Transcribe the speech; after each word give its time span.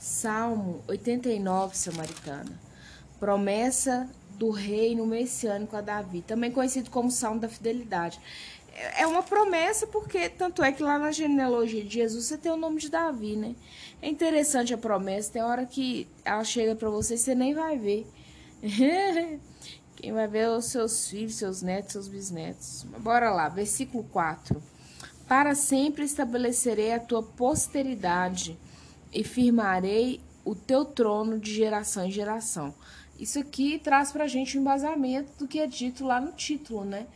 Salmo 0.00 0.82
89, 0.88 1.76
Samaritana. 1.76 2.58
Promessa 3.20 4.08
do 4.38 4.48
reino 4.48 5.04
messiânico 5.06 5.76
a 5.76 5.82
Davi, 5.82 6.22
também 6.22 6.50
conhecido 6.50 6.88
como 6.88 7.10
Salmo 7.10 7.38
da 7.38 7.50
Fidelidade. 7.50 8.18
É 8.96 9.06
uma 9.06 9.22
promessa 9.22 9.86
porque, 9.86 10.30
tanto 10.30 10.64
é 10.64 10.72
que 10.72 10.82
lá 10.82 10.98
na 10.98 11.12
genealogia 11.12 11.84
de 11.84 11.92
Jesus 11.92 12.24
você 12.24 12.38
tem 12.38 12.50
o 12.50 12.56
nome 12.56 12.80
de 12.80 12.88
Davi, 12.88 13.36
né? 13.36 13.54
É 14.00 14.08
interessante 14.08 14.72
a 14.72 14.78
promessa, 14.78 15.32
tem 15.32 15.42
hora 15.42 15.66
que 15.66 16.08
ela 16.24 16.44
chega 16.44 16.74
para 16.74 16.88
você 16.88 17.14
e 17.14 17.18
você 17.18 17.34
nem 17.34 17.52
vai 17.52 17.76
ver. 17.76 18.06
Quem 19.96 20.14
vai 20.14 20.26
ver 20.26 20.44
é 20.44 20.50
os 20.50 20.64
seus 20.64 21.10
filhos, 21.10 21.34
seus 21.34 21.60
netos, 21.60 21.92
seus 21.92 22.08
bisnetos. 22.08 22.86
Bora 23.00 23.30
lá, 23.30 23.50
versículo 23.50 24.02
4. 24.04 24.62
Para 25.28 25.54
sempre 25.54 26.06
estabelecerei 26.06 26.94
a 26.94 26.98
tua 26.98 27.22
posteridade 27.22 28.58
e 29.12 29.24
firmarei 29.24 30.20
o 30.44 30.54
teu 30.54 30.84
trono 30.84 31.38
de 31.38 31.52
geração 31.52 32.04
em 32.06 32.10
geração. 32.10 32.74
Isso 33.18 33.38
aqui 33.38 33.78
traz 33.78 34.10
para 34.10 34.24
a 34.24 34.28
gente 34.28 34.56
um 34.56 34.62
embasamento 34.62 35.32
do 35.38 35.46
que 35.46 35.58
é 35.58 35.66
dito 35.66 36.04
lá 36.04 36.20
no 36.20 36.32
título, 36.32 36.84
né? 36.84 37.06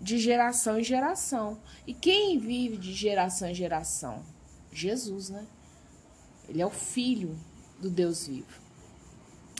De 0.00 0.18
geração 0.18 0.78
em 0.78 0.84
geração. 0.84 1.58
E 1.86 1.92
quem 1.92 2.38
vive 2.38 2.78
de 2.78 2.92
geração 2.92 3.48
em 3.48 3.54
geração? 3.54 4.22
Jesus, 4.72 5.28
né? 5.28 5.46
Ele 6.48 6.62
é 6.62 6.66
o 6.66 6.70
filho 6.70 7.36
do 7.78 7.90
Deus 7.90 8.26
vivo. 8.26 8.60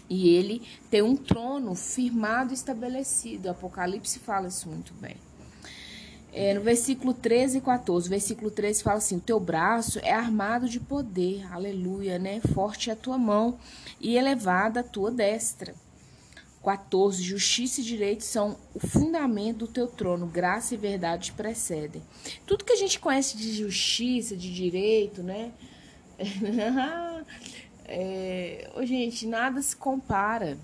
E 0.09 0.29
ele 0.31 0.67
tem 0.91 1.03
um 1.03 1.15
trono 1.15 1.75
firmado 1.75 2.53
e 2.53 2.55
estabelecido. 2.55 3.47
O 3.47 3.51
Apocalipse 3.53 4.19
fala 4.19 4.49
isso 4.49 4.69
muito 4.69 4.93
bem. 4.95 5.17
É, 6.33 6.55
no 6.55 6.61
versículo 6.61 7.13
13 7.13 7.59
e 7.59 7.61
14, 7.61 8.07
o 8.07 8.11
versículo 8.11 8.51
13 8.51 8.83
fala 8.83 8.99
assim: 8.99 9.17
O 9.17 9.21
teu 9.21 9.41
braço 9.41 9.99
é 10.01 10.13
armado 10.13 10.69
de 10.69 10.79
poder, 10.79 11.45
aleluia, 11.53 12.19
né? 12.19 12.41
Forte 12.55 12.89
é 12.89 12.93
a 12.93 12.97
tua 12.97 13.19
mão 13.19 13.59
e 14.01 14.17
elevada 14.17 14.81
a 14.81 14.85
tua 14.85 15.11
destra. 15.11 15.75
14. 16.63 17.23
Justiça 17.23 17.81
e 17.81 17.85
direito 17.85 18.23
são 18.23 18.57
o 18.75 18.87
fundamento 18.87 19.59
do 19.59 19.69
teu 19.69 19.87
trono, 19.87 20.27
graça 20.27 20.75
e 20.75 20.77
verdade 20.77 21.33
precedem. 21.33 22.03
Tudo 22.47 22.65
que 22.65 22.73
a 22.73 22.77
gente 22.77 23.01
conhece 23.01 23.37
de 23.37 23.53
justiça, 23.53 24.37
de 24.37 24.53
direito, 24.55 25.23
né? 25.23 25.53
é, 27.87 28.71
gente, 28.83 29.27
nada 29.27 29.63
se 29.63 29.75
compara 29.75 30.59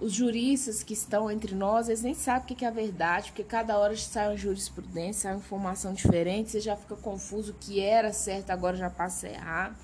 os 0.00 0.12
juristas 0.12 0.82
que 0.82 0.92
estão 0.92 1.30
entre 1.30 1.54
nós, 1.54 1.88
eles 1.88 2.02
nem 2.02 2.14
sabem 2.14 2.42
o 2.42 2.56
que 2.56 2.64
é 2.64 2.68
a 2.68 2.70
verdade, 2.70 3.30
porque 3.30 3.42
cada 3.42 3.76
hora 3.76 3.96
sai 3.96 4.28
uma 4.28 4.36
jurisprudência, 4.36 5.22
sai 5.22 5.32
uma 5.32 5.40
informação 5.40 5.92
diferente, 5.92 6.50
você 6.50 6.60
já 6.60 6.76
fica 6.76 6.94
confuso 6.96 7.52
o 7.52 7.54
que 7.54 7.80
era 7.80 8.12
certo, 8.12 8.50
agora 8.50 8.76
já 8.76 8.88
passa 8.88 9.28
errado. 9.28 9.76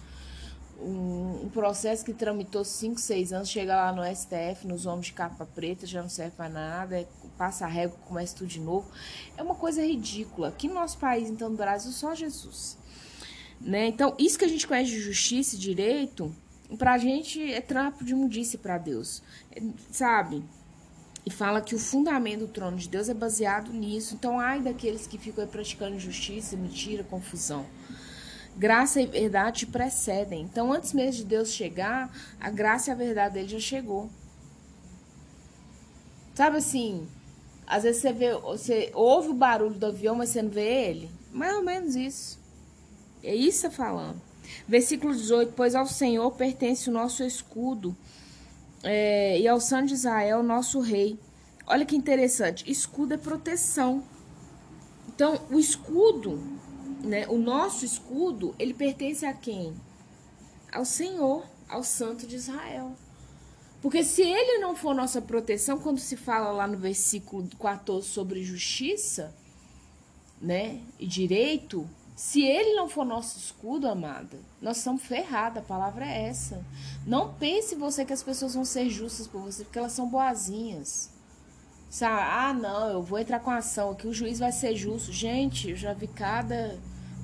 Um, 0.78 1.44
um 1.44 1.48
processo 1.48 2.04
que 2.04 2.12
tramitou 2.12 2.64
5, 2.64 3.00
6 3.00 3.32
anos, 3.32 3.48
chega 3.48 3.74
lá 3.74 3.92
no 3.92 4.02
STF, 4.04 4.66
nos 4.66 4.86
homens 4.86 5.06
de 5.06 5.12
capa 5.14 5.46
preta, 5.46 5.86
já 5.86 6.02
não 6.02 6.08
serve 6.08 6.32
para 6.36 6.48
nada, 6.48 7.00
é, 7.00 7.06
passa 7.36 7.64
a 7.64 7.68
régua, 7.68 7.96
começa 8.04 8.36
tudo 8.36 8.48
de 8.48 8.60
novo. 8.60 8.88
É 9.36 9.42
uma 9.42 9.54
coisa 9.54 9.84
ridícula. 9.84 10.48
Aqui 10.48 10.68
no 10.68 10.74
nosso 10.74 10.98
país, 10.98 11.28
então, 11.28 11.48
no 11.48 11.56
Brasil, 11.56 11.90
só 11.90 12.14
Jesus. 12.14 12.76
Né? 13.60 13.86
Então, 13.86 14.14
isso 14.18 14.38
que 14.38 14.44
a 14.44 14.48
gente 14.48 14.66
conhece 14.66 14.90
de 14.90 15.00
justiça 15.00 15.56
e 15.56 15.58
direito, 15.58 16.34
pra 16.76 16.98
gente 16.98 17.52
é 17.52 17.60
trampo 17.60 18.04
de 18.04 18.12
imundice 18.12 18.58
para 18.58 18.78
Deus, 18.78 19.22
é, 19.50 19.62
sabe? 19.90 20.42
E 21.26 21.30
fala 21.30 21.60
que 21.60 21.74
o 21.74 21.78
fundamento 21.78 22.40
do 22.40 22.48
trono 22.48 22.76
de 22.76 22.88
Deus 22.88 23.08
é 23.08 23.14
baseado 23.14 23.72
nisso. 23.72 24.14
Então, 24.14 24.38
ai 24.38 24.60
daqueles 24.60 25.06
que 25.06 25.16
ficam 25.16 25.46
praticando 25.46 25.96
injustiça, 25.96 26.56
mentira, 26.56 27.02
confusão. 27.02 27.64
Graça 28.56 29.00
e 29.00 29.06
verdade 29.06 29.60
te 29.60 29.66
precedem. 29.66 30.42
Então, 30.42 30.72
antes 30.72 30.92
mesmo 30.92 31.22
de 31.22 31.24
Deus 31.24 31.50
chegar, 31.52 32.14
a 32.38 32.50
graça 32.50 32.90
e 32.90 32.92
a 32.92 32.96
verdade 32.96 33.34
dele 33.34 33.48
já 33.48 33.58
chegou. 33.58 34.10
Sabe 36.34 36.58
assim, 36.58 37.08
às 37.66 37.84
vezes 37.84 38.02
você 38.02 38.12
vê, 38.12 38.34
você 38.34 38.90
ouve 38.94 39.28
o 39.28 39.34
barulho 39.34 39.74
do 39.74 39.86
avião, 39.86 40.14
mas 40.14 40.28
você 40.28 40.42
não 40.42 40.50
vê 40.50 40.88
ele. 40.88 41.10
Mais 41.32 41.54
ou 41.54 41.62
menos 41.62 41.96
isso. 41.96 42.38
É 43.22 43.34
isso 43.34 43.62
que 43.62 43.76
tá 43.76 43.84
falando. 43.84 44.20
Versículo 44.66 45.14
18: 45.14 45.52
Pois 45.54 45.74
ao 45.74 45.86
Senhor 45.86 46.30
pertence 46.32 46.88
o 46.88 46.92
nosso 46.92 47.22
escudo, 47.22 47.96
é, 48.82 49.38
e 49.40 49.48
ao 49.48 49.60
Santo 49.60 49.88
de 49.88 49.94
Israel, 49.94 50.42
nosso 50.42 50.80
rei. 50.80 51.18
Olha 51.66 51.86
que 51.86 51.96
interessante: 51.96 52.70
escudo 52.70 53.14
é 53.14 53.16
proteção. 53.16 54.04
Então, 55.08 55.40
o 55.50 55.58
escudo, 55.58 56.42
né, 57.02 57.26
o 57.28 57.38
nosso 57.38 57.84
escudo, 57.84 58.54
ele 58.58 58.74
pertence 58.74 59.24
a 59.24 59.32
quem? 59.32 59.74
Ao 60.72 60.84
Senhor, 60.84 61.44
ao 61.68 61.82
Santo 61.84 62.26
de 62.26 62.36
Israel. 62.36 62.92
Porque 63.80 64.02
se 64.02 64.22
ele 64.22 64.58
não 64.58 64.74
for 64.74 64.94
nossa 64.94 65.20
proteção, 65.20 65.78
quando 65.78 65.98
se 65.98 66.16
fala 66.16 66.50
lá 66.50 66.66
no 66.66 66.78
versículo 66.78 67.46
14 67.60 68.08
sobre 68.08 68.42
justiça, 68.42 69.34
né, 70.40 70.80
e 70.98 71.06
direito, 71.06 71.88
se 72.14 72.42
ele 72.42 72.74
não 72.74 72.88
for 72.88 73.04
nosso 73.04 73.38
escudo, 73.38 73.88
amada, 73.88 74.38
nós 74.62 74.76
estamos 74.76 75.02
ferrados, 75.02 75.58
a 75.58 75.62
palavra 75.62 76.06
é 76.06 76.28
essa. 76.28 76.64
Não 77.04 77.34
pense 77.34 77.74
você 77.74 78.04
que 78.04 78.12
as 78.12 78.22
pessoas 78.22 78.54
vão 78.54 78.64
ser 78.64 78.88
justas 78.88 79.26
por 79.26 79.40
você, 79.40 79.64
porque 79.64 79.78
elas 79.78 79.92
são 79.92 80.08
boazinhas. 80.08 81.10
Sabe? 81.90 82.22
Ah, 82.22 82.52
não, 82.52 82.88
eu 82.88 83.02
vou 83.02 83.18
entrar 83.18 83.40
com 83.40 83.50
ação 83.50 83.90
aqui, 83.90 84.06
o 84.06 84.14
juiz 84.14 84.38
vai 84.38 84.52
ser 84.52 84.76
justo. 84.76 85.12
Gente, 85.12 85.70
eu 85.70 85.76
já 85.76 85.92
vi 85.92 86.06
cada, 86.06 86.78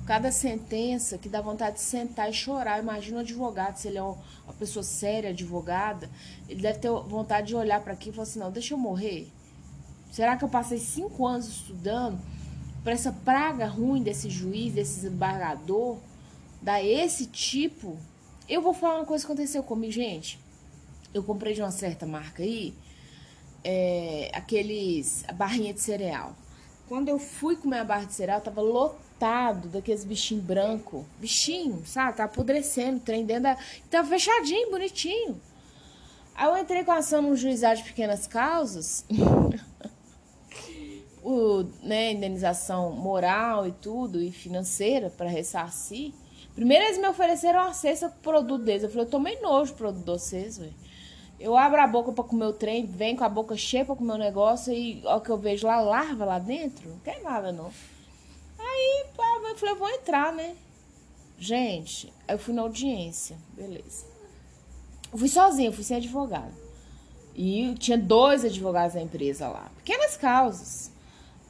cada 0.05 0.29
sentença 0.29 1.17
que 1.17 1.29
dá 1.29 1.41
vontade 1.41 1.75
de 1.75 1.81
sentar 1.81 2.29
e 2.29 2.33
chorar. 2.33 2.79
Imagina 2.79 3.17
um 3.17 3.21
advogado, 3.21 3.77
se 3.77 3.87
ele 3.87 3.97
é 3.97 4.03
uma 4.03 4.17
pessoa 4.59 4.83
séria, 4.83 5.29
advogada, 5.29 6.09
ele 6.49 6.61
deve 6.61 6.79
ter 6.79 6.89
vontade 6.89 7.47
de 7.47 7.55
olhar 7.55 7.81
para 7.81 7.93
aqui 7.93 8.09
e 8.09 8.11
falar 8.11 8.23
assim: 8.23 8.39
não, 8.39 8.51
deixa 8.51 8.73
eu 8.73 8.77
morrer. 8.77 9.31
Será 10.11 10.35
que 10.35 10.43
eu 10.43 10.49
passei 10.49 10.79
cinco 10.79 11.25
anos 11.25 11.47
estudando? 11.47 12.19
Para 12.83 12.93
essa 12.93 13.11
praga 13.11 13.67
ruim 13.67 14.01
desse 14.01 14.29
juiz, 14.29 14.73
desse 14.73 15.05
embargador, 15.07 15.97
dar 16.61 16.83
esse 16.83 17.27
tipo. 17.27 17.97
Eu 18.49 18.61
vou 18.61 18.73
falar 18.73 18.97
uma 18.97 19.05
coisa 19.05 19.25
que 19.25 19.31
aconteceu 19.31 19.63
comigo, 19.63 19.91
gente. 19.91 20.39
Eu 21.13 21.23
comprei 21.23 21.53
de 21.53 21.61
uma 21.61 21.71
certa 21.71 22.05
marca 22.05 22.43
aí, 22.43 22.73
é, 23.63 24.31
aqueles, 24.33 25.23
a 25.27 25.33
barrinha 25.33 25.73
de 25.73 25.81
cereal. 25.81 26.35
Quando 26.87 27.09
eu 27.09 27.19
fui 27.19 27.55
comer 27.55 27.79
a 27.79 27.83
barra 27.83 28.05
de 28.05 28.13
cereal, 28.13 28.41
tava 28.41 28.61
lotado 28.61 29.69
daqueles 29.69 30.03
bichinhos 30.03 30.43
branco. 30.43 31.05
Bichinho, 31.19 31.83
sabe? 31.85 32.17
Tá 32.17 32.25
apodrecendo, 32.25 32.99
trem 32.99 33.25
dentro 33.25 33.43
da... 33.43 33.57
Tava 33.89 34.09
fechadinho, 34.09 34.71
bonitinho. 34.71 35.39
Aí 36.35 36.47
eu 36.47 36.57
entrei 36.57 36.83
com 36.83 36.91
a 36.91 36.97
ação 36.97 37.21
no 37.21 37.35
juizado 37.35 37.77
de 37.77 37.83
pequenas 37.83 38.27
causas. 38.27 39.05
né, 41.83 42.11
indenização 42.11 42.91
moral 42.91 43.67
e 43.67 43.71
tudo, 43.71 44.21
e 44.21 44.31
financeira 44.31 45.09
para 45.09 45.29
ressarcir. 45.29 46.13
Primeiro 46.53 46.85
eles 46.85 46.97
me 46.97 47.07
ofereceram 47.07 47.61
uma 47.61 47.73
cesta 47.73 48.09
com 48.09 48.19
produto 48.19 48.63
deles. 48.63 48.83
Eu 48.83 48.89
falei, 48.89 49.05
eu 49.05 49.09
tomei 49.09 49.39
nojo 49.41 49.73
do 49.73 49.77
produto 49.77 50.03
de 50.03 50.11
vocês, 50.11 50.57
velho. 50.57 50.73
Eu 51.39 51.57
abro 51.57 51.81
a 51.81 51.87
boca 51.87 52.11
para 52.11 52.23
comer 52.23 52.45
o 52.45 52.53
trem, 52.53 52.85
venho 52.85 53.17
com 53.17 53.23
a 53.23 53.29
boca 53.29 53.57
cheia 53.57 53.83
para 53.83 53.95
comer 53.95 54.13
o 54.13 54.17
negócio 54.17 54.71
e 54.71 55.01
o 55.03 55.19
que 55.19 55.29
eu 55.29 55.37
vejo 55.37 55.65
lá, 55.65 55.81
larva 55.81 56.23
lá 56.23 56.37
dentro, 56.37 56.87
não 56.87 56.99
quer 56.99 57.21
nada 57.23 57.51
não. 57.51 57.71
Aí 58.59 59.05
eu 59.49 59.55
falei, 59.55 59.73
eu 59.73 59.79
vou 59.79 59.89
entrar, 59.89 60.31
né? 60.33 60.55
Gente, 61.39 62.13
eu 62.27 62.37
fui 62.37 62.53
na 62.53 62.61
audiência, 62.61 63.35
beleza. 63.53 64.05
Eu 65.11 65.17
fui 65.17 65.27
sozinha, 65.27 65.69
eu 65.69 65.73
fui 65.73 65.83
sem 65.83 65.97
advogado. 65.97 66.53
E 67.35 67.73
tinha 67.79 67.97
dois 67.97 68.45
advogados 68.45 68.93
da 68.93 69.01
empresa 69.01 69.47
lá. 69.47 69.71
Pequenas 69.77 70.15
causas. 70.15 70.91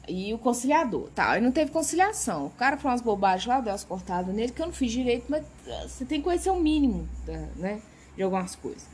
E 0.08 0.34
o 0.34 0.38
conciliador, 0.38 1.08
tá? 1.14 1.30
Aí 1.30 1.40
não 1.40 1.52
teve 1.52 1.70
conciliação. 1.70 2.46
O 2.46 2.50
cara 2.50 2.76
falou 2.76 2.92
umas 2.92 3.00
bobagens 3.00 3.46
lá, 3.46 3.60
deu 3.60 3.72
umas 3.72 3.84
cortadas 3.84 4.34
nele, 4.34 4.52
que 4.52 4.60
eu 4.60 4.66
não 4.66 4.72
fiz 4.72 4.90
direito, 4.90 5.26
mas 5.28 5.44
ah, 5.68 5.88
você 5.88 6.04
tem 6.04 6.18
que 6.18 6.24
conhecer 6.24 6.50
o 6.50 6.58
mínimo, 6.58 7.08
né? 7.56 7.80
De 8.16 8.22
algumas 8.22 8.56
coisas. 8.56 8.86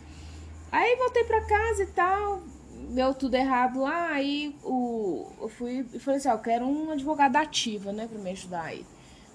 Aí 0.70 0.96
voltei 0.96 1.24
pra 1.24 1.40
casa 1.46 1.82
e 1.82 1.86
tal, 1.86 2.42
deu 2.90 3.14
tudo 3.14 3.34
errado 3.34 3.80
lá, 3.80 4.08
aí 4.08 4.54
o, 4.62 5.26
eu 5.40 5.48
fui 5.48 5.86
e 5.92 5.98
falei 5.98 6.18
assim, 6.18 6.28
ó, 6.28 6.32
eu 6.32 6.38
quero 6.38 6.66
um 6.66 6.90
advogado 6.90 7.36
ativa, 7.36 7.90
né, 7.90 8.06
pra 8.06 8.18
me 8.18 8.30
ajudar 8.30 8.64
aí. 8.64 8.84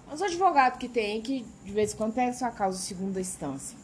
Mas 0.08 0.22
o 0.22 0.25
advogado 0.25 0.78
que 0.78 0.88
tem, 0.88 1.22
que 1.22 1.44
de 1.64 1.72
vez 1.72 1.94
em 1.94 1.98
quando 1.98 2.14
pega 2.14 2.34
sua 2.34 2.52
causa 2.52 2.78
em 2.78 2.81
segunda 2.81 3.20
instância. 3.20 3.78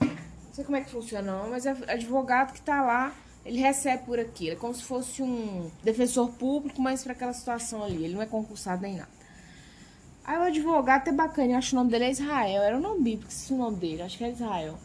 Não 0.00 0.52
sei 0.52 0.64
como 0.64 0.76
é 0.76 0.80
que 0.80 0.90
funciona, 0.90 1.32
não, 1.32 1.50
mas 1.50 1.64
é 1.64 1.70
advogado 1.86 2.52
que 2.52 2.60
tá 2.60 2.82
lá 2.82 3.14
ele 3.44 3.58
recebe 3.58 4.04
por 4.04 4.18
aquilo. 4.18 4.52
É 4.52 4.56
como 4.56 4.74
se 4.74 4.82
fosse 4.82 5.22
um 5.22 5.70
defensor 5.82 6.30
público, 6.32 6.80
mas 6.80 7.02
para 7.02 7.12
aquela 7.12 7.32
situação 7.32 7.82
ali. 7.82 8.04
Ele 8.04 8.14
não 8.14 8.22
é 8.22 8.26
concursado 8.26 8.82
nem 8.82 8.96
nada. 8.96 9.20
Aí 10.24 10.38
o 10.38 10.42
advogado 10.42 11.08
é 11.08 11.12
bacana, 11.12 11.58
acho 11.58 11.70
que 11.70 11.74
o 11.74 11.78
nome 11.78 11.90
dele 11.90 12.04
é 12.04 12.10
Israel. 12.10 12.62
Era 12.62 12.76
o 12.76 12.80
nome 12.80 13.02
bíblico, 13.02 13.32
se 13.32 13.52
o 13.52 13.56
nome 13.56 13.76
dele, 13.76 14.02
acho 14.02 14.18
que 14.18 14.24
é 14.24 14.30
Israel. 14.30 14.78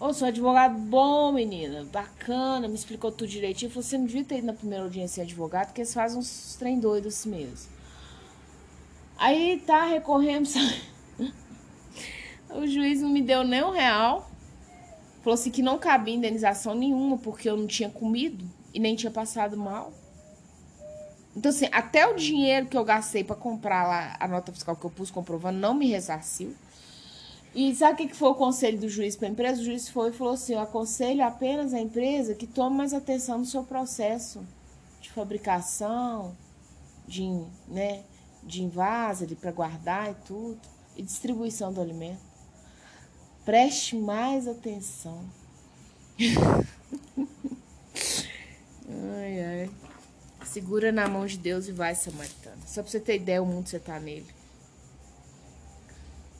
Ô, 0.00 0.12
sou 0.12 0.28
advogado 0.28 0.78
bom, 0.78 1.32
menina, 1.32 1.84
bacana, 1.92 2.68
me 2.68 2.74
explicou 2.74 3.10
tudo 3.10 3.28
direitinho. 3.28 3.70
Falou, 3.70 3.82
você 3.82 3.98
não 3.98 4.06
devia 4.06 4.24
ter 4.24 4.38
ido 4.38 4.46
na 4.46 4.52
primeira 4.52 4.84
audiência 4.84 5.22
advogado, 5.22 5.66
porque 5.66 5.80
eles 5.80 5.92
fazem 5.92 6.18
uns 6.18 6.56
trem 6.56 6.78
doidos 6.78 7.14
assim 7.14 7.30
mesmo. 7.30 7.68
Aí 9.18 9.62
tá, 9.66 9.84
recorremos. 9.86 10.54
O 12.50 12.66
juiz 12.66 13.02
não 13.02 13.10
me 13.10 13.20
deu 13.20 13.44
nem 13.44 13.62
um 13.62 13.70
real. 13.70 14.27
Falou 15.28 15.34
assim 15.38 15.50
que 15.50 15.60
não 15.60 15.78
cabia 15.78 16.14
indenização 16.14 16.74
nenhuma, 16.74 17.18
porque 17.18 17.50
eu 17.50 17.54
não 17.54 17.66
tinha 17.66 17.90
comido 17.90 18.46
e 18.72 18.80
nem 18.80 18.96
tinha 18.96 19.12
passado 19.12 19.58
mal. 19.58 19.92
Então, 21.36 21.50
assim, 21.50 21.68
até 21.70 22.06
o 22.06 22.14
dinheiro 22.14 22.64
que 22.64 22.78
eu 22.78 22.82
gastei 22.82 23.22
para 23.22 23.36
comprar 23.36 23.86
lá 23.86 24.16
a 24.18 24.26
nota 24.26 24.50
fiscal 24.50 24.74
que 24.74 24.86
eu 24.86 24.90
pus 24.90 25.10
comprovando 25.10 25.58
não 25.58 25.74
me 25.74 25.86
ressarciu. 25.86 26.54
E 27.54 27.74
sabe 27.74 28.04
o 28.04 28.08
que 28.08 28.16
foi 28.16 28.30
o 28.30 28.34
conselho 28.34 28.80
do 28.80 28.88
juiz 28.88 29.16
para 29.16 29.28
a 29.28 29.30
empresa? 29.30 29.60
O 29.60 29.64
juiz 29.66 29.90
foi 29.90 30.08
e 30.08 30.12
falou 30.14 30.32
assim: 30.32 30.54
eu 30.54 30.60
aconselho 30.60 31.22
apenas 31.22 31.74
a 31.74 31.78
empresa 31.78 32.34
que 32.34 32.46
tome 32.46 32.78
mais 32.78 32.94
atenção 32.94 33.36
no 33.36 33.44
seu 33.44 33.62
processo 33.62 34.42
de 34.98 35.10
fabricação, 35.10 36.34
de, 37.06 37.28
né, 37.68 38.02
de 38.42 38.62
invase 38.62 39.26
para 39.34 39.52
guardar 39.52 40.10
e 40.10 40.14
tudo, 40.26 40.58
e 40.96 41.02
distribuição 41.02 41.70
do 41.70 41.82
alimento. 41.82 42.27
Preste 43.48 43.96
mais 43.96 44.46
atenção. 44.46 45.24
ai, 48.86 49.40
ai. 49.42 49.70
Segura 50.44 50.92
na 50.92 51.08
mão 51.08 51.24
de 51.24 51.38
Deus 51.38 51.66
e 51.66 51.72
vai, 51.72 51.94
Samaritana. 51.94 52.58
Só 52.66 52.82
pra 52.82 52.90
você 52.90 53.00
ter 53.00 53.16
ideia, 53.16 53.42
o 53.42 53.46
mundo 53.46 53.66
você 53.66 53.78
tá 53.78 53.98
nele. 53.98 54.26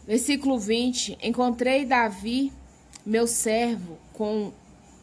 Versículo 0.07 0.59
20: 0.59 1.17
Encontrei 1.23 1.87
Davi, 1.87 2.53
meu 3.07 3.27
servo, 3.27 3.97
com 4.13 4.53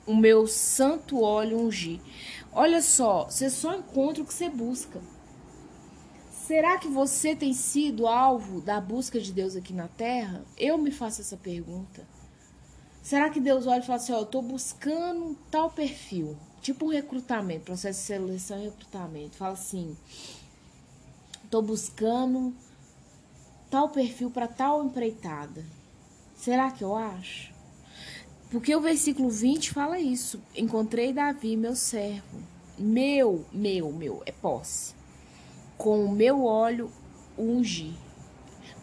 o 0.05 0.15
meu 0.15 0.45
santo 0.45 1.23
óleo 1.23 1.59
ungir. 1.59 1.99
Olha 2.51 2.83
só, 2.83 3.23
você 3.23 3.49
só 3.49 3.73
encontra 3.75 4.21
o 4.21 4.27
que 4.27 4.33
você 4.35 4.47
busca. 4.47 5.01
Será 6.45 6.77
que 6.77 6.87
você 6.87 7.35
tem 7.35 7.53
sido 7.53 8.05
alvo 8.05 8.61
da 8.61 8.79
busca 8.79 9.19
de 9.19 9.33
Deus 9.33 9.55
aqui 9.55 9.73
na 9.73 9.87
terra? 9.87 10.45
Eu 10.55 10.77
me 10.77 10.91
faço 10.91 11.21
essa 11.21 11.35
pergunta. 11.35 12.07
Será 13.01 13.31
que 13.31 13.39
Deus 13.39 13.65
olha 13.65 13.79
e 13.79 13.85
fala 13.85 13.97
assim: 13.97 14.13
Ó, 14.13 14.19
eu 14.19 14.27
tô 14.27 14.43
buscando 14.43 15.35
tal 15.49 15.71
perfil, 15.71 16.37
tipo 16.61 16.85
um 16.85 16.89
recrutamento, 16.89 17.65
processo 17.65 17.99
de 17.99 18.05
seleção 18.05 18.59
e 18.59 18.65
recrutamento. 18.65 19.37
Fala 19.37 19.53
assim: 19.53 19.97
tô 21.49 21.63
buscando 21.63 22.53
tal 23.71 23.89
perfil 23.89 24.29
para 24.29 24.47
tal 24.47 24.85
empreitada. 24.85 25.65
Será 26.35 26.69
que 26.69 26.83
eu 26.83 26.95
acho? 26.95 27.51
Porque 28.51 28.75
o 28.75 28.81
versículo 28.81 29.31
20 29.31 29.71
fala 29.71 29.99
isso. 29.99 30.39
Encontrei 30.55 31.11
Davi, 31.11 31.57
meu 31.57 31.75
servo. 31.75 32.37
Meu, 32.77 33.43
meu, 33.51 33.91
meu, 33.91 34.21
é 34.27 34.31
posse 34.31 34.94
com 35.77 36.05
o 36.05 36.11
meu 36.11 36.45
óleo 36.45 36.91
ungi. 37.37 37.93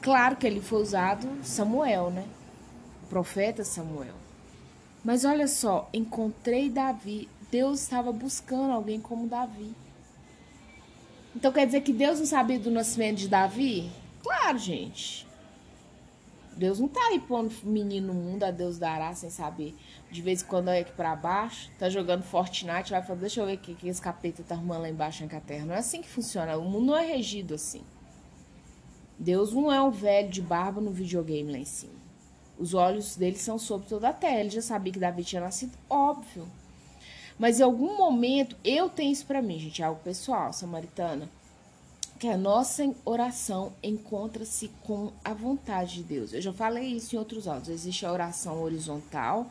Claro 0.01 0.37
que 0.37 0.47
ele 0.47 0.61
foi 0.61 0.83
usado 0.83 1.29
Samuel, 1.43 2.11
né? 2.11 2.27
O 3.05 3.07
profeta 3.07 3.65
Samuel. 3.65 4.15
Mas 5.05 5.25
olha 5.25 5.49
só, 5.49 5.89
encontrei 5.93 6.69
Davi. 6.69 7.29
Deus 7.51 7.81
estava 7.81 8.13
buscando 8.13 8.73
alguém 8.73 9.01
como 9.01 9.27
Davi. 9.27 9.75
Então 11.35 11.53
quer 11.53 11.67
dizer 11.67 11.83
que 11.83 11.93
Deus 11.93 12.19
não 12.19 12.27
sabia 12.27 12.59
do 12.59 12.71
nascimento 12.71 13.19
de 13.19 13.29
Davi? 13.29 13.91
Claro, 14.23 14.59
gente. 14.59 15.27
Deus 16.57 16.79
não 16.79 16.89
tá 16.89 17.01
aí 17.09 17.19
pondo 17.19 17.53
menino 17.65 18.13
no 18.13 18.15
mundo, 18.15 18.45
a 18.45 18.51
Deus 18.51 18.79
dará 18.79 19.15
sem 19.15 19.31
saber. 19.31 19.75
De 20.11 20.21
vez 20.21 20.43
em 20.43 20.47
quando 20.47 20.69
olha 20.69 20.81
aqui 20.81 20.93
pra 20.93 21.17
baixo, 21.17 21.71
tá 21.79 21.89
jogando 21.89 22.23
Fortnite, 22.23 22.91
vai 22.91 23.03
falar, 23.03 23.21
deixa 23.21 23.41
eu 23.41 23.47
ver 23.47 23.55
o 23.55 23.59
que, 23.59 23.75
que 23.75 23.89
esse 23.89 24.01
capeta 24.01 24.43
tá 24.43 24.55
arrumando 24.55 24.83
lá 24.83 24.89
embaixo 24.89 25.27
na 25.27 25.41
terra. 25.41 25.65
Não 25.65 25.75
é 25.75 25.79
assim 25.79 26.03
que 26.03 26.09
funciona. 26.09 26.57
O 26.57 26.65
mundo 26.65 26.87
não 26.87 26.97
é 26.97 27.07
regido 27.07 27.55
assim. 27.55 27.83
Deus 29.19 29.53
não 29.53 29.73
é 29.73 29.81
um 29.81 29.91
velho 29.91 30.29
de 30.29 30.43
barba 30.43 30.81
no 30.81 30.91
videogame 30.91 31.53
lá 31.53 31.59
em 31.59 31.65
cima. 31.65 32.03
Os 32.59 32.75
olhos 32.75 33.17
dele 33.17 33.37
são 33.37 33.59
sobre 33.59 33.89
toda 33.89 34.11
a 34.11 34.13
terra. 34.13 34.41
Ele 34.41 34.51
já 34.51 34.63
sabia 34.63 34.93
que 34.93 34.99
Davi 34.99 35.25
tinha 35.25 35.41
nascido, 35.41 35.77
óbvio. 35.89 36.47
Mas 37.39 37.61
em 37.61 37.63
algum 37.63 37.97
momento, 37.97 38.57
eu 38.63 38.89
tenho 38.89 39.13
isso 39.13 39.27
para 39.27 39.41
mim, 39.41 39.59
gente, 39.59 39.81
é 39.83 39.87
algo 39.87 40.01
pessoal, 40.03 40.53
samaritana 40.53 41.29
que 42.23 42.29
a 42.29 42.37
nossa 42.37 42.89
oração 43.05 43.73
encontra-se 43.83 44.69
com 44.85 45.13
a 45.25 45.35
vontade 45.35 45.95
de 45.97 46.03
Deus. 46.05 46.33
Eu 46.33 46.41
já 46.41 46.53
falei 46.53 46.87
isso 46.87 47.17
em 47.17 47.19
outros 47.19 47.49
áudios. 47.49 47.71
Existe 47.71 48.07
a 48.07 48.13
oração 48.13 48.63
horizontal, 48.63 49.51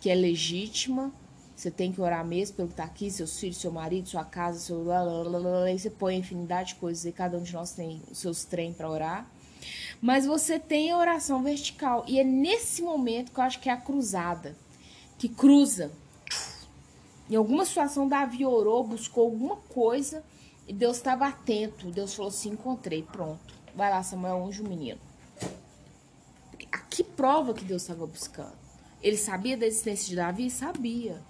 que 0.00 0.08
é 0.08 0.14
legítima. 0.14 1.12
Você 1.54 1.70
tem 1.70 1.92
que 1.92 2.00
orar 2.00 2.24
mesmo 2.24 2.56
pelo 2.56 2.68
que 2.68 2.72
está 2.72 2.84
aqui, 2.84 3.10
seus 3.10 3.38
filhos, 3.38 3.58
seu 3.58 3.70
marido, 3.70 4.08
sua 4.08 4.24
casa, 4.24 4.58
seu. 4.60 4.82
Aí 5.66 5.78
você 5.78 5.90
põe 5.90 6.16
infinidade 6.16 6.70
de 6.70 6.76
coisas 6.76 7.04
e 7.04 7.12
cada 7.12 7.36
um 7.36 7.42
de 7.42 7.52
nós 7.52 7.72
tem 7.72 8.00
os 8.10 8.16
seus 8.16 8.44
trem 8.44 8.72
para 8.72 8.88
orar. 8.88 9.30
Mas 10.00 10.24
você 10.24 10.58
tem 10.58 10.90
a 10.90 10.96
oração 10.96 11.42
vertical. 11.42 12.06
E 12.08 12.18
é 12.18 12.24
nesse 12.24 12.80
momento 12.80 13.30
que 13.30 13.38
eu 13.38 13.44
acho 13.44 13.60
que 13.60 13.68
é 13.68 13.72
a 13.72 13.76
cruzada 13.76 14.56
que 15.18 15.28
cruza. 15.28 15.92
Em 17.28 17.36
alguma 17.36 17.66
situação, 17.66 18.08
Davi 18.08 18.46
orou, 18.46 18.84
buscou 18.84 19.24
alguma 19.24 19.56
coisa 19.56 20.24
e 20.70 20.72
Deus 20.72 20.98
estava 20.98 21.26
atento. 21.26 21.90
Deus 21.90 22.14
falou 22.14 22.28
assim: 22.28 22.50
encontrei, 22.50 23.02
pronto. 23.02 23.52
Vai 23.74 23.90
lá, 23.90 24.04
Samuel, 24.04 24.36
unge 24.36 24.62
o 24.62 24.68
menino. 24.68 25.00
Aqui 26.70 27.02
prova 27.02 27.52
que 27.52 27.64
Deus 27.64 27.82
estava 27.82 28.06
buscando. 28.06 28.56
Ele 29.02 29.16
sabia 29.16 29.56
da 29.56 29.66
existência 29.66 30.08
de 30.08 30.14
Davi? 30.14 30.48
Sabia. 30.48 31.20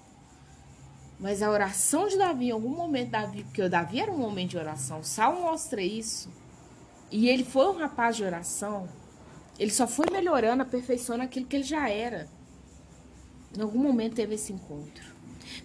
Mas 1.18 1.40
a 1.40 1.50
oração 1.50 2.06
de 2.06 2.18
Davi, 2.18 2.48
em 2.48 2.50
algum 2.50 2.68
momento, 2.68 3.12
Davi, 3.12 3.44
porque 3.44 3.62
o 3.62 3.70
Davi 3.70 3.98
era 3.98 4.12
um 4.12 4.22
homem 4.22 4.46
de 4.46 4.58
oração, 4.58 5.02
Salmo 5.02 5.40
mostra 5.40 5.80
isso. 5.80 6.28
E 7.10 7.26
ele 7.26 7.42
foi 7.42 7.66
um 7.66 7.78
rapaz 7.78 8.16
de 8.16 8.24
oração. 8.24 8.90
Ele 9.58 9.70
só 9.70 9.86
foi 9.86 10.04
melhorando, 10.12 10.62
aperfeiçoando 10.62 11.22
aquilo 11.22 11.46
que 11.46 11.56
ele 11.56 11.64
já 11.64 11.88
era. 11.88 12.28
Em 13.56 13.62
algum 13.62 13.78
momento 13.78 14.16
teve 14.16 14.34
esse 14.34 14.52
encontro. 14.52 15.14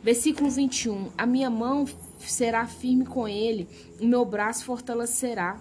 Versículo 0.02 0.50
21. 0.50 1.12
A 1.18 1.26
minha 1.26 1.50
mão 1.50 1.86
será 2.32 2.66
firme 2.68 3.06
com 3.06 3.28
ele, 3.28 3.68
o 4.00 4.06
meu 4.06 4.26
braço 4.26 4.66
fortalecerá. 4.66 5.60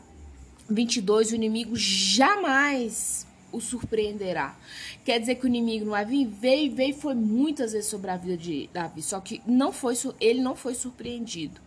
22. 0.69 1.33
O 1.33 1.35
inimigo 1.35 1.77
jamais 1.77 3.27
o 3.53 3.61
surpreenderá. 3.61 4.57
Quer 5.05 5.21
dizer 5.21 5.37
que 5.37 5.45
o 5.45 5.47
inimigo 5.47 5.85
não 5.85 5.93
vai 5.93 6.05
vir? 6.05 6.27
Veio, 6.27 6.75
veio 6.75 6.95
foi 6.95 7.15
muitas 7.15 7.73
vezes 7.73 7.89
sobre 7.89 8.11
a 8.11 8.17
vida 8.17 8.37
de 8.37 8.69
Davi, 8.73 9.03
só 9.03 9.21
que 9.21 9.41
não 9.47 9.73
foi, 9.73 9.95
ele 10.21 10.41
não 10.41 10.57
foi 10.57 10.75
surpreendido. 10.75 11.61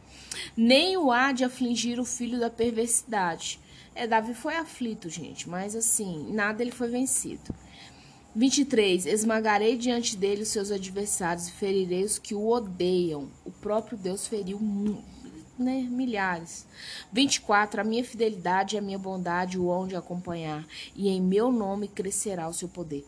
Nem 0.55 0.97
o 0.97 1.11
há 1.11 1.31
de 1.31 1.43
afligir 1.43 1.99
o 1.99 2.05
filho 2.05 2.39
da 2.39 2.49
perversidade. 2.49 3.59
É, 3.95 4.05
Davi 4.05 4.33
foi 4.33 4.55
aflito, 4.55 5.09
gente, 5.09 5.49
mas 5.49 5.75
assim, 5.75 6.31
nada 6.31 6.61
ele 6.61 6.71
foi 6.71 6.89
vencido. 6.89 7.55
23. 8.37 9.07
Esmagarei 9.07 9.75
diante 9.75 10.15
dele 10.15 10.43
os 10.43 10.49
seus 10.49 10.71
adversários 10.71 11.47
e 11.47 11.51
ferirei 11.53 12.03
os 12.03 12.19
que 12.19 12.35
o 12.35 12.47
odeiam. 12.47 13.29
O 13.43 13.49
próprio 13.49 13.97
Deus 13.97 14.27
feriu 14.27 14.59
né, 15.57 15.81
milhares. 15.89 16.67
24. 17.11 17.81
A 17.81 17.83
minha 17.83 18.03
fidelidade 18.03 18.75
e 18.75 18.77
a 18.77 18.81
minha 18.81 18.99
bondade 18.99 19.57
o 19.57 19.71
hão 19.71 19.87
de 19.87 19.95
acompanhar, 19.95 20.63
e 20.95 21.09
em 21.09 21.19
meu 21.19 21.51
nome 21.51 21.87
crescerá 21.87 22.47
o 22.47 22.53
seu 22.53 22.69
poder. 22.69 23.03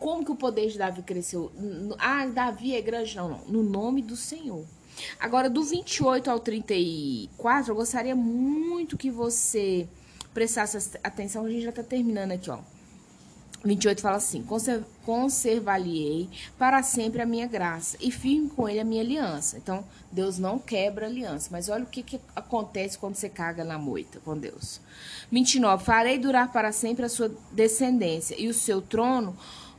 Como 0.00 0.24
que 0.24 0.32
o 0.32 0.36
poder 0.36 0.68
de 0.68 0.78
Davi 0.78 1.00
cresceu? 1.02 1.52
Ah, 1.96 2.26
Davi 2.26 2.74
é 2.74 2.80
grande? 2.80 3.14
Não, 3.14 3.28
não. 3.28 3.44
No 3.46 3.62
nome 3.62 4.02
do 4.02 4.16
Senhor. 4.16 4.66
Agora, 5.20 5.48
do 5.48 5.62
28 5.62 6.28
ao 6.28 6.40
34, 6.40 7.70
eu 7.70 7.76
gostaria 7.76 8.16
muito 8.16 8.98
que 8.98 9.12
você 9.12 9.86
prestasse 10.34 10.98
atenção. 11.04 11.44
A 11.44 11.50
gente 11.50 11.62
já 11.62 11.70
está 11.70 11.84
terminando 11.84 12.32
aqui, 12.32 12.50
ó. 12.50 12.58
28 13.64 14.00
fala 14.00 14.16
assim: 14.16 14.44
conservar-lhe-ei 15.04 16.28
para 16.58 16.82
sempre 16.82 17.22
a 17.22 17.26
minha 17.26 17.46
graça 17.46 17.96
e 18.00 18.10
firme 18.10 18.50
com 18.50 18.68
ele 18.68 18.80
a 18.80 18.84
minha 18.84 19.02
aliança. 19.02 19.56
Então, 19.56 19.84
Deus 20.10 20.38
não 20.38 20.58
quebra 20.58 21.06
aliança. 21.06 21.48
Mas 21.52 21.68
olha 21.68 21.84
o 21.84 21.88
que, 21.88 22.02
que 22.02 22.20
acontece 22.34 22.98
quando 22.98 23.14
você 23.14 23.28
caga 23.28 23.64
na 23.64 23.78
moita 23.78 24.20
com 24.24 24.36
Deus. 24.36 24.80
29. 25.30 25.84
Farei 25.84 26.18
durar 26.18 26.50
para 26.52 26.72
sempre 26.72 27.04
a 27.04 27.08
sua 27.08 27.32
descendência 27.52 28.34
e 28.38 28.48
o 28.48 28.54
seu 28.54 28.82
trono 28.82 29.36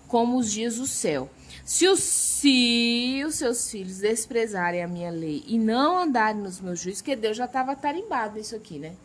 como 0.07 0.37
os 0.37 0.51
dias 0.51 0.77
do 0.77 0.85
céu. 0.85 1.29
Se 1.65 1.87
os, 1.87 1.99
se 1.99 3.23
os 3.25 3.35
seus 3.35 3.69
filhos 3.69 3.99
desprezarem 3.99 4.83
a 4.83 4.87
minha 4.87 5.09
lei 5.09 5.43
e 5.47 5.57
não 5.57 5.97
andarem 5.97 6.41
nos 6.41 6.59
meus 6.59 6.79
juízos, 6.79 7.01
que 7.01 7.15
Deus 7.15 7.37
já 7.37 7.45
estava 7.45 7.75
tarimbado 7.75 8.37
nisso 8.37 8.55
aqui, 8.55 8.79
né? 8.79 8.95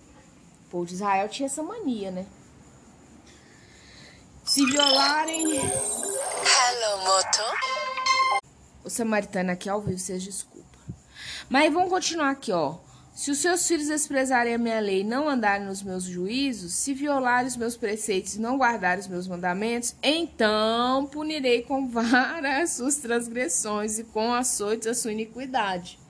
O 0.67 0.71
povo 0.71 0.87
de 0.87 0.95
Israel 0.95 1.29
tinha 1.29 1.47
essa 1.47 1.63
mania, 1.63 2.11
né? 2.11 2.27
Se 4.59 4.67
violarem. 4.67 5.45
Hello, 5.55 7.05
moto. 7.05 7.45
O 8.83 8.91
samaritano 8.91 9.53
aqui 9.53 9.69
ao 9.69 9.81
vivo, 9.81 10.01
vocês 10.01 10.21
desculpa. 10.21 10.77
Mas 11.49 11.73
vamos 11.73 11.89
continuar 11.89 12.31
aqui, 12.31 12.51
ó. 12.51 12.75
Se 13.15 13.31
os 13.31 13.39
seus 13.39 13.69
filhos 13.69 13.87
desprezarem 13.87 14.53
a 14.55 14.59
minha 14.59 14.81
lei 14.81 15.03
e 15.03 15.05
não 15.05 15.29
andarem 15.29 15.65
nos 15.65 15.81
meus 15.81 16.03
juízos, 16.03 16.73
se 16.73 16.93
violarem 16.93 17.47
os 17.47 17.57
meus 17.57 17.77
preceitos 17.77 18.35
e 18.35 18.41
não 18.41 18.59
guardarem 18.59 18.99
os 18.99 19.07
meus 19.07 19.29
mandamentos, 19.29 19.95
então 20.03 21.07
punirei 21.07 21.63
com 21.63 21.87
varas 21.87 22.71
suas 22.71 22.97
transgressões 22.97 24.01
e 24.01 24.05
com 24.07 24.35
açoites 24.35 24.89
a 24.89 24.95
sua 24.95 25.13
iniquidade. 25.13 26.01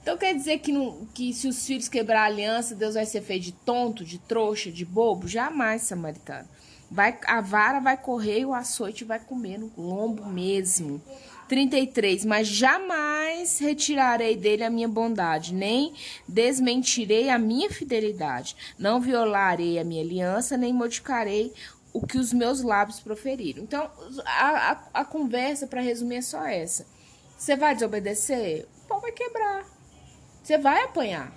Então 0.00 0.16
quer 0.16 0.32
dizer 0.32 0.60
que, 0.60 0.70
não, 0.70 1.08
que 1.12 1.34
se 1.34 1.48
os 1.48 1.66
filhos 1.66 1.88
quebrar 1.88 2.22
a 2.22 2.26
aliança, 2.26 2.76
Deus 2.76 2.94
vai 2.94 3.04
ser 3.04 3.20
feito 3.20 3.46
de 3.46 3.52
tonto, 3.52 4.04
de 4.04 4.18
trouxa, 4.18 4.70
de 4.70 4.84
bobo? 4.84 5.26
Jamais, 5.26 5.82
samaritano. 5.82 6.46
Vai, 6.90 7.18
a 7.26 7.40
vara 7.40 7.80
vai 7.80 7.96
correr 7.96 8.40
e 8.40 8.46
o 8.46 8.54
açoite 8.54 9.04
vai 9.04 9.18
comer 9.20 9.58
no 9.58 9.70
lombo 9.76 10.26
mesmo. 10.26 11.02
33. 11.48 12.24
Mas 12.24 12.46
jamais 12.46 13.58
retirarei 13.58 14.36
dele 14.36 14.64
a 14.64 14.70
minha 14.70 14.88
bondade, 14.88 15.54
nem 15.54 15.94
desmentirei 16.26 17.30
a 17.30 17.38
minha 17.38 17.70
fidelidade. 17.70 18.56
Não 18.78 19.00
violarei 19.00 19.78
a 19.78 19.84
minha 19.84 20.02
aliança, 20.02 20.56
nem 20.56 20.72
modificarei 20.72 21.52
o 21.92 22.06
que 22.06 22.18
os 22.18 22.32
meus 22.32 22.62
lábios 22.62 23.00
proferiram. 23.00 23.62
Então, 23.62 23.90
a, 24.24 24.72
a, 24.72 25.00
a 25.00 25.04
conversa, 25.04 25.66
para 25.66 25.80
resumir, 25.80 26.16
é 26.16 26.22
só 26.22 26.44
essa. 26.44 26.86
Você 27.36 27.56
vai 27.56 27.74
desobedecer? 27.74 28.66
O 28.84 28.88
pau 28.88 29.00
vai 29.00 29.12
quebrar. 29.12 29.64
Você 30.42 30.58
vai 30.58 30.82
apanhar. 30.84 31.32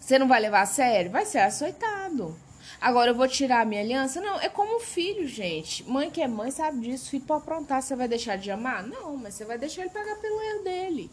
Você 0.00 0.18
não 0.18 0.28
vai 0.28 0.40
levar 0.40 0.62
a 0.62 0.66
sério? 0.66 1.10
Vai 1.10 1.26
ser 1.26 1.38
açoitado. 1.38 2.36
Agora 2.80 3.10
eu 3.10 3.14
vou 3.14 3.26
tirar 3.26 3.62
a 3.62 3.64
minha 3.64 3.80
aliança? 3.80 4.20
Não, 4.20 4.40
é 4.40 4.48
como 4.48 4.78
filho, 4.78 5.26
gente. 5.26 5.88
Mãe 5.88 6.10
que 6.10 6.22
é 6.22 6.28
mãe 6.28 6.50
sabe 6.50 6.80
disso. 6.80 7.10
Filho 7.10 7.24
pra 7.24 7.36
aprontar, 7.36 7.82
você 7.82 7.96
vai 7.96 8.06
deixar 8.06 8.36
de 8.36 8.50
amar? 8.50 8.86
Não, 8.86 9.16
mas 9.16 9.34
você 9.34 9.44
vai 9.44 9.58
deixar 9.58 9.82
ele 9.82 9.90
pagar 9.90 10.16
pelo 10.16 10.40
erro 10.40 10.64
dele. 10.64 11.10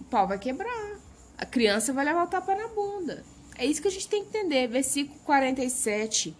O 0.00 0.04
pau 0.04 0.26
vai 0.26 0.38
quebrar. 0.38 0.96
A 1.36 1.44
criança 1.44 1.92
vai 1.92 2.04
levar 2.04 2.24
o 2.24 2.28
tapa 2.28 2.54
na 2.54 2.68
bunda. 2.68 3.24
É 3.58 3.66
isso 3.66 3.82
que 3.82 3.88
a 3.88 3.90
gente 3.90 4.08
tem 4.08 4.22
que 4.22 4.30
entender. 4.30 4.68
Versículo 4.68 5.18
47. 5.20 6.34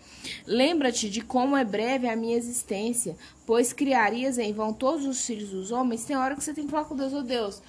Lembra-te 0.46 1.10
de 1.10 1.20
como 1.20 1.56
é 1.56 1.64
breve 1.64 2.08
a 2.08 2.16
minha 2.16 2.36
existência, 2.36 3.16
pois 3.46 3.72
criarias 3.72 4.38
em 4.38 4.52
vão 4.52 4.72
todos 4.72 5.04
os 5.04 5.24
filhos 5.26 5.50
dos 5.50 5.70
homens. 5.70 6.04
Tem 6.04 6.16
hora 6.16 6.34
que 6.34 6.42
você 6.42 6.54
tem 6.54 6.64
que 6.64 6.70
falar 6.70 6.86
com 6.86 6.96
Deus, 6.96 7.12
ô 7.12 7.18
oh, 7.18 7.22
Deus, 7.22 7.62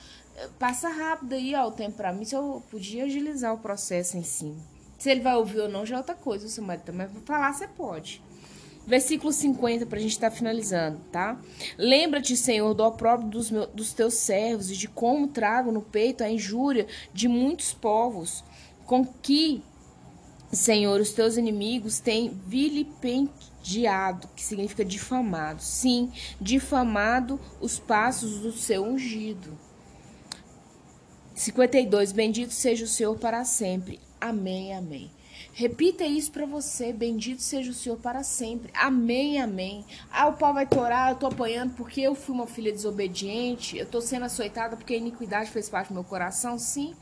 passa 0.57 0.87
rápido 0.87 1.33
aí 1.33 1.53
ó, 1.55 1.67
o 1.67 1.71
tempo 1.71 1.97
pra 1.97 2.13
mim, 2.13 2.23
se 2.23 2.35
eu 2.35 2.63
podia 2.71 3.03
agilizar 3.03 3.53
o 3.53 3.59
processo 3.59 4.17
em 4.17 4.23
cima. 4.23 4.72
Se 5.03 5.09
ele 5.09 5.19
vai 5.19 5.35
ouvir 5.35 5.59
ou 5.59 5.67
não 5.67 5.85
já 5.85 5.95
é 5.95 5.97
outra 5.97 6.15
coisa, 6.15 6.45
o 6.45 6.49
seu 6.49 6.63
marido 6.63 6.85
também 6.85 7.05
vai 7.05 7.21
falar, 7.23 7.51
você 7.51 7.67
pode. 7.67 8.21
Versículo 8.87 9.33
50, 9.33 9.85
para 9.85 9.99
a 9.99 10.01
gente 10.01 10.13
estar 10.13 10.29
tá 10.29 10.35
finalizando, 10.37 11.01
tá? 11.11 11.37
Lembra-te, 11.77 12.37
Senhor, 12.37 12.73
do 12.73 12.85
opróbrio 12.85 13.29
dos, 13.29 13.51
meus, 13.51 13.67
dos 13.71 13.91
teus 13.91 14.13
servos 14.13 14.71
e 14.71 14.77
de 14.77 14.87
como 14.87 15.27
trago 15.27 15.73
no 15.73 15.81
peito 15.81 16.23
a 16.23 16.29
injúria 16.29 16.87
de 17.13 17.27
muitos 17.27 17.73
povos, 17.73 18.45
com 18.85 19.05
que, 19.05 19.61
Senhor, 20.53 21.01
os 21.01 21.09
teus 21.09 21.35
inimigos 21.35 21.99
têm 21.99 22.39
vilipendiado, 22.47 24.29
que 24.33 24.41
significa 24.41 24.85
difamado. 24.85 25.61
Sim, 25.61 26.13
difamado 26.39 27.41
os 27.59 27.77
passos 27.77 28.39
do 28.39 28.53
seu 28.53 28.85
ungido. 28.85 29.51
52. 31.33 32.11
Bendito 32.11 32.53
seja 32.53 32.85
o 32.85 32.87
Senhor 32.87 33.17
para 33.17 33.43
sempre. 33.45 33.99
Amém, 34.19 34.73
amém. 34.73 35.11
Repita 35.53 36.03
isso 36.03 36.31
para 36.31 36.45
você. 36.45 36.91
Bendito 36.91 37.41
seja 37.41 37.71
o 37.71 37.73
Senhor 37.73 37.97
para 37.97 38.23
sempre. 38.23 38.71
Amém, 38.73 39.39
amém. 39.39 39.85
Ah, 40.11 40.27
o 40.27 40.33
pau 40.33 40.53
vai 40.53 40.65
torar, 40.65 41.11
eu 41.11 41.17
tô 41.17 41.27
apanhando 41.27 41.75
porque 41.75 42.01
eu 42.01 42.15
fui 42.15 42.33
uma 42.33 42.47
filha 42.47 42.71
desobediente, 42.71 43.77
eu 43.77 43.85
tô 43.85 44.01
sendo 44.01 44.25
açoitada 44.25 44.75
porque 44.75 44.95
a 44.95 44.97
iniquidade 44.97 45.51
fez 45.51 45.69
parte 45.69 45.89
do 45.89 45.93
meu 45.93 46.03
coração, 46.03 46.57
sim. 46.57 46.95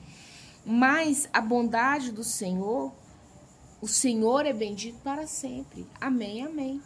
Mas 0.66 1.30
a 1.32 1.42
bondade 1.42 2.12
do 2.12 2.24
Senhor, 2.24 2.92
o 3.82 3.88
Senhor 3.88 4.46
é 4.46 4.54
bendito 4.54 5.00
para 5.02 5.26
sempre. 5.28 5.88
Amém, 6.00 6.46
amém. 6.46 6.82